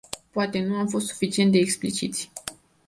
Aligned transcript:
Poate 0.31 0.59
nu 0.59 0.75
am 0.75 0.87
fost 0.87 1.07
suficient 1.07 1.51
de 1.51 1.57
expliciți. 1.57 2.31